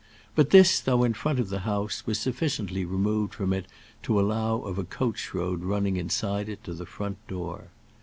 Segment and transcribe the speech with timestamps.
[0.33, 3.67] But this, though in front of the house, was sufficiently removed from it
[4.01, 7.67] to allow of a coach road running inside it to the front door.